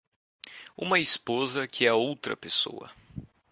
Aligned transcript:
uma 0.75 0.97
esposa 0.97 1.67
que 1.67 1.85
é 1.85 1.93
outra 1.93 2.35
pessoa 2.35 2.89